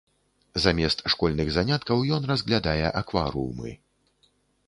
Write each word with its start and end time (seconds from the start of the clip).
Замест 0.63 1.03
школьных 1.13 1.51
заняткаў 1.57 1.97
ён 2.17 2.25
разглядае 2.31 2.85
акварыумы. 3.01 3.71